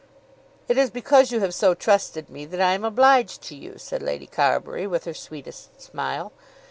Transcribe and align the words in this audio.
"It 0.67 0.79
is 0.79 0.89
because 0.89 1.31
you 1.31 1.41
have 1.41 1.53
so 1.53 1.75
trusted 1.75 2.27
me 2.27 2.45
that 2.45 2.59
I 2.59 2.73
am 2.73 2.83
obliged 2.83 3.43
to 3.43 3.55
you," 3.55 3.77
said 3.77 4.01
Lady 4.01 4.25
Carbury 4.25 4.87
with 4.87 5.05
her 5.05 5.13
sweetest 5.13 5.79
smile. 5.79 6.31